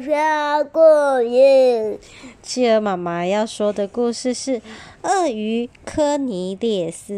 [0.00, 0.80] 说故
[1.28, 1.98] 事。
[2.42, 4.60] 企鹅妈妈要说的故事是
[5.02, 7.12] 《鳄鱼科尼列斯》，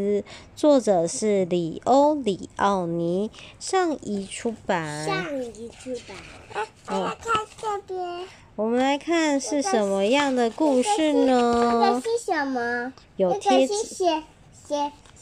[0.57, 5.07] 作者是里欧·里奥尼，上一出版。
[5.07, 6.67] 上一出版。
[6.89, 8.27] 我来看这边。
[8.57, 11.53] 我们来看是什么样的故事呢？
[11.63, 12.93] 这个是什么？
[13.17, 13.75] 有贴纸。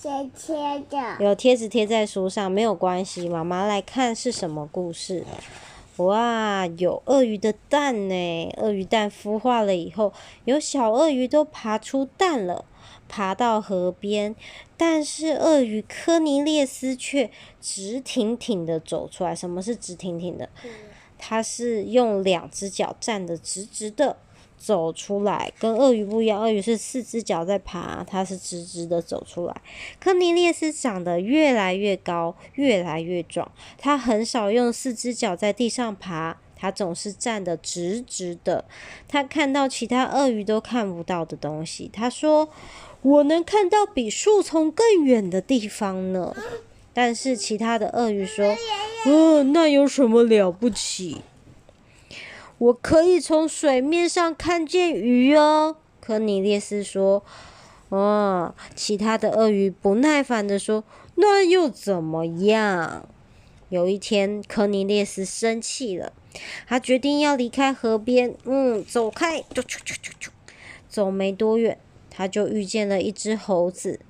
[0.01, 1.17] 谁贴的？
[1.19, 3.29] 有贴纸贴在书上，没有关系。
[3.29, 5.25] 妈妈来看是什么故事？
[5.99, 8.55] 哇，有鳄鱼的蛋呢！
[8.57, 10.13] 鳄鱼蛋孵化了以后，
[10.45, 12.65] 有小鳄鱼都爬出蛋了，
[13.09, 14.35] 爬到河边。
[14.77, 17.31] 但是鳄鱼科尼列斯却
[17.61, 19.35] 直挺挺的走出来。
[19.35, 20.49] 什么是直挺挺的？
[21.19, 24.17] 它是用两只脚站得直直的。
[24.59, 26.41] 走出来，跟鳄鱼不一样。
[26.41, 29.55] 鳄鱼是四只脚在爬，它是直直的走出来。
[30.01, 33.51] 科尼列斯长得越来越高，越来越壮。
[33.79, 38.65] 他很少用四只脚在地上爬，他总是站得直直的。
[39.07, 41.89] 他看到其他鳄鱼都看不到的东西。
[41.93, 42.49] 他说
[43.03, 46.35] ：“我能看到比树丛更远的地方呢。”
[46.93, 48.57] 但是其他的鳄鱼说
[49.07, 51.23] ：“哦，那有什么了不起？”
[52.59, 57.23] 我可以从水面上看见鱼哦，科尼列斯说。
[57.91, 60.85] 哦，其他的鳄鱼不耐烦地说
[61.17, 63.09] ：“那又怎么样？”
[63.71, 66.13] 有一天，科尼列斯生气了，
[66.67, 68.35] 他决定要离开河边。
[68.45, 69.39] 嗯，走开！
[69.41, 70.29] 啾啾啾啾啾，
[70.87, 71.79] 走没多远，
[72.11, 74.01] 他就遇见了一只猴子。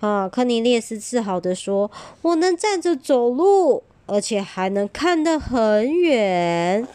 [0.00, 6.86] 啊，科尼列斯自豪地说：“我能站着走路，而且还能看得很远。”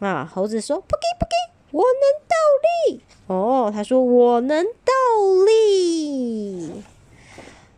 [0.00, 1.32] 啊，猴子说：“不给不给，
[1.70, 2.34] 我能倒
[2.88, 4.92] 立。”哦，他说：“我能倒
[5.46, 6.82] 立。”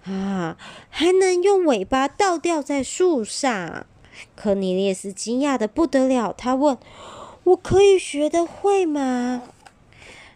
[0.06, 0.56] 啊，
[0.89, 3.87] 还能用尾巴倒吊在树上。
[4.34, 6.78] 科尼列斯惊讶的不得了，他问
[7.45, 9.43] ：“我可以学得会吗？”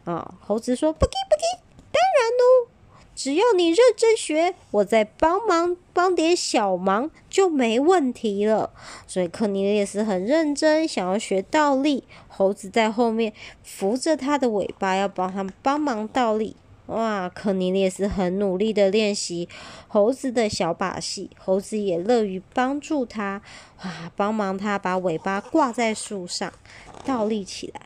[0.04, 2.68] 啊，猴子说：“不给不给，当然喽。”
[3.16, 8.70] 只要你认真学，我再帮忙帮点小忙就没问题了。
[9.06, 12.04] 所以科尼列斯很认真，想要学倒立。
[12.28, 13.32] 猴子在后面
[13.64, 16.54] 扶着他的尾巴，要帮他帮忙倒立。
[16.88, 19.48] 哇，科尼列斯很努力的练习
[19.88, 23.40] 猴子的小把戏，猴子也乐于帮助他。
[23.82, 26.52] 哇，帮忙他把尾巴挂在树上，
[27.06, 27.80] 倒立起来。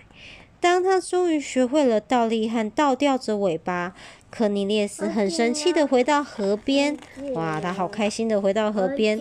[0.58, 3.94] 当他终于学会了倒立和倒吊着尾巴。
[4.30, 6.96] 科尼列斯很生气的回到河边，
[7.34, 9.18] 哇，他好开心的回到河边。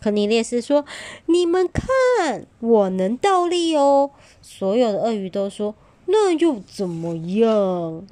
[0.00, 0.84] 科尼列斯说
[1.26, 4.10] ：“你们看，我能倒立哦！”
[4.42, 5.74] 所有的鳄鱼都说
[6.06, 8.06] ：“那又怎么样？”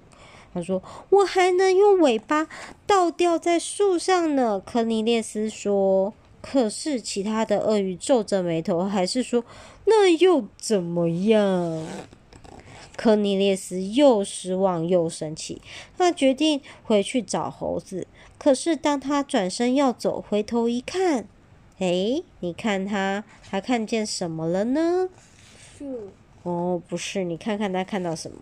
[0.55, 2.47] 他说：“我还能用尾巴
[2.87, 9.45] 倒吊在树上呢。”科尼列斯说：“可是其他的鳄鱼皱着眉头，还是说
[9.85, 11.87] ：‘那又怎么样？’”
[12.97, 15.61] 科尼列斯又失望又生气，
[15.97, 18.07] 他决定回去找猴子。
[18.39, 21.27] 可是当他转身要走，回头一看，
[21.79, 25.09] 诶，你看他，他看见什么了呢？
[25.79, 26.11] 树。
[26.43, 28.39] 哦，不是，你看看他看到什么？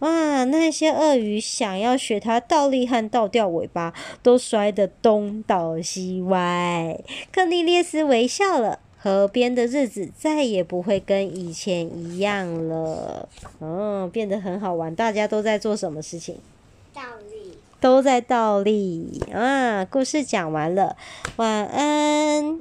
[0.00, 7.00] 哇，那些鳄鱼想要学他倒立和倒吊尾巴，都摔得东倒西歪。
[7.30, 8.80] 科尼列斯微笑了。
[9.02, 13.28] 河边的日子再也不会跟以前一样了，
[13.60, 14.94] 嗯，变得很好玩。
[14.94, 16.36] 大家都在做什么事情？
[16.94, 17.58] 倒立。
[17.80, 19.84] 都在倒立啊！
[19.84, 20.96] 故事讲完了，
[21.34, 22.60] 晚安。